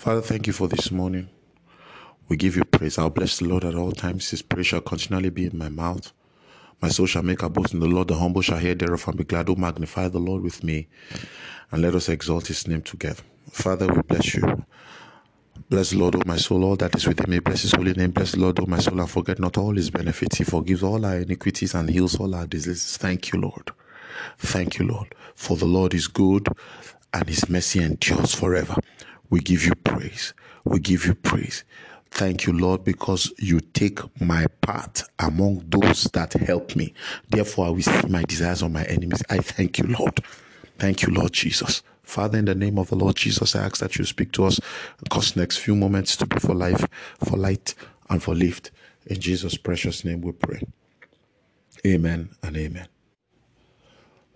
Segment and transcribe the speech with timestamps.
[0.00, 1.28] Father, thank you for this morning.
[2.26, 2.96] We give you praise.
[2.96, 4.30] I'll bless the Lord at all times.
[4.30, 6.10] His praise shall continually be in my mouth.
[6.80, 8.08] My soul shall make a boast in the Lord.
[8.08, 9.50] The humble shall hear thereof and be glad.
[9.50, 10.88] Oh, magnify the Lord with me,
[11.70, 13.22] and let us exalt his name together.
[13.50, 14.64] Father, we bless you.
[15.68, 17.40] Bless the Lord, O my soul, all that is within me.
[17.40, 18.12] Bless his holy name.
[18.12, 20.38] Bless the Lord, O my soul, and forget not all his benefits.
[20.38, 22.96] He forgives all our iniquities and heals all our diseases.
[22.96, 23.70] Thank you, Lord.
[24.38, 25.14] Thank you, Lord.
[25.34, 26.48] For the Lord is good
[27.12, 28.76] and his mercy endures forever.
[29.30, 30.34] We give you praise.
[30.64, 31.64] We give you praise.
[32.10, 36.92] Thank you, Lord, because you take my part among those that help me.
[37.30, 39.22] Therefore, I will see my desires on my enemies.
[39.30, 40.20] I thank you, Lord.
[40.78, 41.82] Thank you, Lord Jesus.
[42.02, 44.58] Father, in the name of the Lord Jesus, I ask that you speak to us,
[45.10, 46.84] cause next few moments to be for life,
[47.24, 47.74] for light,
[48.08, 48.72] and for lift.
[49.06, 50.60] In Jesus' precious name we pray.
[51.86, 52.88] Amen and amen.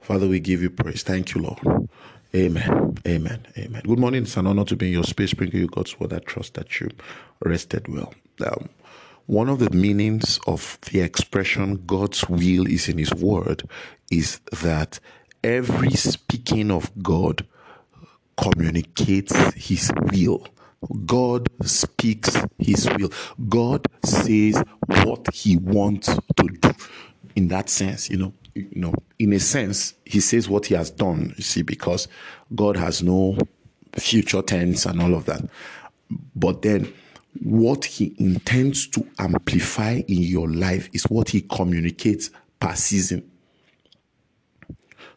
[0.00, 1.02] Father, we give you praise.
[1.02, 1.88] Thank you, Lord.
[2.36, 2.94] Amen.
[3.08, 3.46] Amen.
[3.58, 3.82] Amen.
[3.84, 4.22] Good morning.
[4.22, 6.12] It's an honor to be in your space, bringing you God's word.
[6.14, 6.88] I trust that you
[7.44, 8.14] rested well.
[8.46, 8.70] Um,
[9.26, 13.68] one of the meanings of the expression God's will is in His word
[14.12, 15.00] is that
[15.44, 17.46] every speaking of God
[18.38, 20.46] communicates His will.
[21.06, 23.10] God speaks His will.
[23.48, 26.70] God says what He wants to do.
[27.36, 30.90] In that sense, you know, you know, in a sense, he says what he has
[30.90, 32.08] done, you see, because
[32.54, 33.36] God has no
[33.96, 35.42] future tense and all of that.
[36.36, 36.92] But then
[37.42, 42.30] what he intends to amplify in your life is what he communicates
[42.60, 43.28] per season.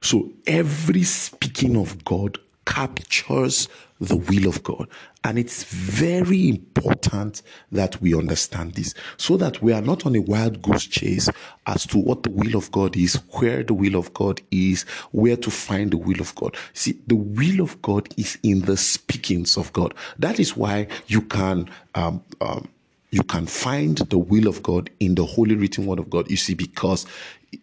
[0.01, 4.87] So every speaking of God captures the will of God.
[5.23, 10.21] And it's very important that we understand this so that we are not on a
[10.21, 11.29] wild goose chase
[11.65, 15.37] as to what the will of God is, where the will of God is, where
[15.37, 16.55] to find the will of God.
[16.73, 19.93] See, the will of God is in the speakings of God.
[20.19, 22.67] That is why you can, um, um,
[23.11, 26.29] you can find the will of God in the holy written word of God.
[26.29, 27.07] You see, because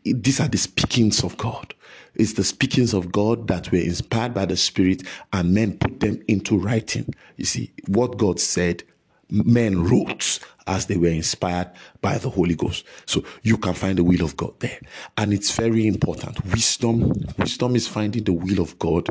[0.05, 1.75] these are the speakings of God.
[2.15, 5.03] It's the speakings of God that were inspired by the Spirit
[5.33, 7.13] and men put them into writing.
[7.37, 8.85] You see, what God said,
[9.31, 12.85] men wrote as they were inspired by the Holy Ghost.
[13.07, 14.79] So you can find the will of God there.
[15.17, 16.45] And it's very important.
[16.47, 19.09] Wisdom, wisdom is finding the will of God,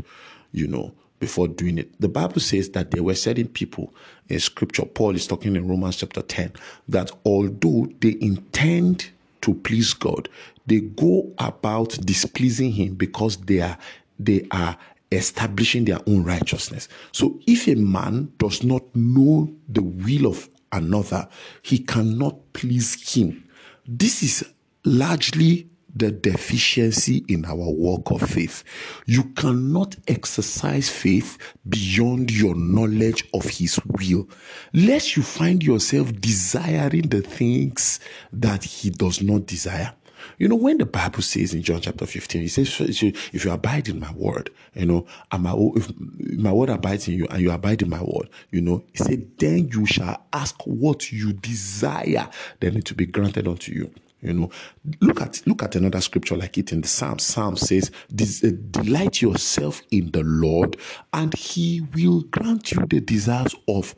[0.52, 2.00] you know, before doing it.
[2.00, 3.94] The Bible says that there were certain people
[4.30, 6.54] in scripture, Paul is talking in Romans chapter 10,
[6.88, 9.10] that although they intend
[9.42, 10.30] to please God,
[10.66, 13.78] they go about displeasing Him because they are
[14.20, 14.78] they are
[15.12, 16.88] establishing their own righteousness.
[17.12, 21.28] So if a man does not know the will of another,
[21.62, 23.48] he cannot please him.
[23.86, 24.46] This is
[24.86, 28.64] largely the deficiency in our walk of faith.
[29.06, 31.38] You cannot exercise faith
[31.70, 34.28] beyond your knowledge of His will,
[34.74, 38.00] lest you find yourself desiring the things
[38.32, 39.94] that He does not desire.
[40.38, 43.90] You know, when the Bible says in John chapter 15, it says, if you abide
[43.90, 45.92] in my word, you know, and my, if
[46.38, 49.38] my word abides in you and you abide in my word, you know, he said,
[49.38, 52.30] then you shall ask what you desire,
[52.60, 53.92] then it will be granted unto you.
[54.24, 54.50] You know,
[55.02, 57.20] look at look at another scripture like it in the Psalm.
[57.20, 60.78] Psalm says, uh, "Delight yourself in the Lord,
[61.12, 63.94] and He will grant you the desires of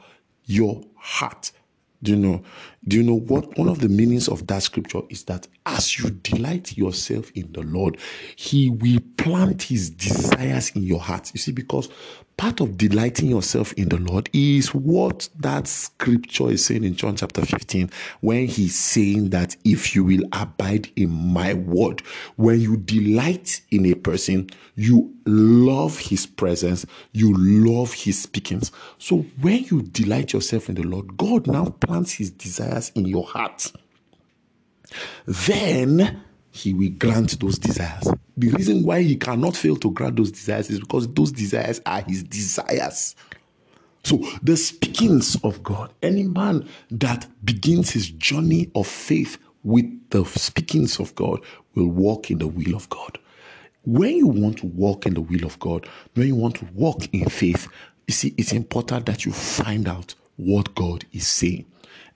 [0.45, 1.51] your heart."
[2.05, 2.43] Do you know?
[2.87, 6.11] Do you know what one of the meanings of that scripture is that as you
[6.11, 7.97] delight yourself in the Lord,
[8.35, 11.31] He will plant His desires in your heart.
[11.33, 11.89] You see, because
[12.37, 17.15] part of delighting yourself in the Lord is what that scripture is saying in John
[17.15, 17.89] chapter 15,
[18.21, 22.03] when He's saying that if you will abide in my word,
[22.35, 28.71] when you delight in a person, you love His presence, you love His speakings.
[28.99, 33.23] So when you delight yourself in the Lord, God now plants His desires in your
[33.23, 33.71] heart
[35.25, 38.07] then he will grant those desires.
[38.37, 42.01] The reason why he cannot fail to grant those desires is because those desires are
[42.01, 43.15] his desires.
[44.03, 50.23] So, the speakings of God, any man that begins his journey of faith with the
[50.25, 51.41] speakings of God
[51.73, 53.17] will walk in the will of God.
[53.83, 57.07] When you want to walk in the will of God, when you want to walk
[57.13, 57.67] in faith,
[58.07, 61.65] you see, it's important that you find out what God is saying.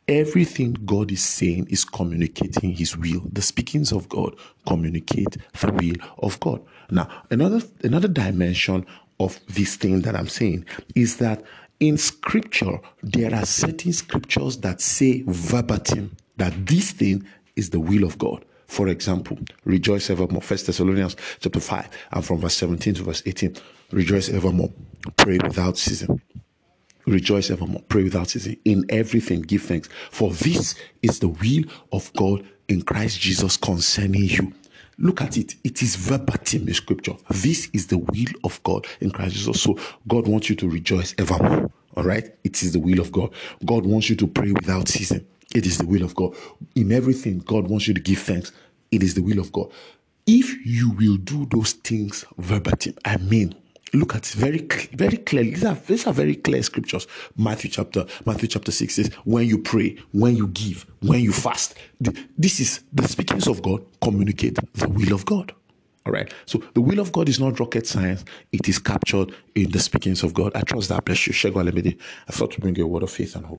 [0.09, 3.21] Everything God is saying is communicating His will.
[3.31, 4.35] The speakings of God
[4.65, 6.63] communicate the will of God.
[6.89, 8.87] Now, another another dimension
[9.19, 10.65] of this thing that I'm saying
[10.95, 11.43] is that
[11.79, 17.23] in Scripture there are certain scriptures that say verbatim that this thing
[17.55, 18.43] is the will of God.
[18.65, 20.41] For example, rejoice evermore.
[20.41, 23.57] First Thessalonians chapter 5 and from verse 17 to verse 18.
[23.91, 24.71] Rejoice evermore.
[25.17, 26.19] Pray without ceasing
[27.09, 28.57] rejoice evermore, pray without ceasing.
[28.65, 29.89] In everything, give thanks.
[30.11, 34.53] For this is the will of God in Christ Jesus concerning you.
[34.97, 35.55] Look at it.
[35.63, 37.13] It is verbatim in scripture.
[37.29, 39.61] This is the will of God in Christ Jesus.
[39.61, 39.77] So
[40.07, 41.71] God wants you to rejoice evermore.
[41.95, 42.35] All right?
[42.43, 43.31] It is the will of God.
[43.65, 45.25] God wants you to pray without ceasing.
[45.55, 46.35] It is the will of God.
[46.75, 48.51] In everything, God wants you to give thanks.
[48.91, 49.71] It is the will of God.
[50.27, 53.55] If you will do those things verbatim, I mean,
[53.93, 54.59] look at very
[54.93, 57.07] very clearly these are, these are very clear scriptures.
[57.37, 61.75] Matthew chapter matthew chapter 6 says when you pray when you give when you fast.
[62.37, 65.53] This is the speakings of god communicate the will of god.
[66.05, 66.33] All right?
[66.45, 68.25] So the will of god is not rocket science.
[68.51, 70.53] It is captured in the speakings of god.
[70.55, 71.33] I trust that bless you.
[71.33, 73.47] I thought to bring you a word of faith and hope